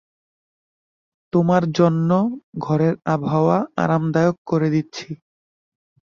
[1.33, 2.09] তোমার জন্য
[2.57, 5.07] ঘরের আবহাওয়া আরামদায়ক করে দিচ্ছি।